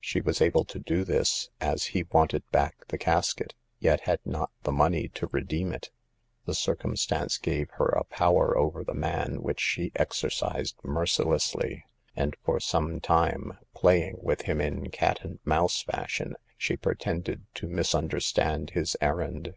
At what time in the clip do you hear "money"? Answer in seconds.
4.72-5.08